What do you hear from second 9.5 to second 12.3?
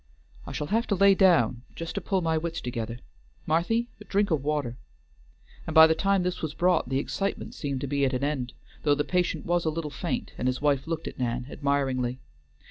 a little faint, and his wife looked at Nan admiringly.